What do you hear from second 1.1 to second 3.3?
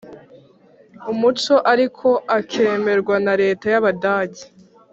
umuco ariko akemerwa